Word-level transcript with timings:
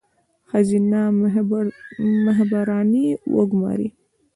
ښځینه 0.49 1.01
مخبرانې 2.25 3.05
وګوماري. 3.35 3.87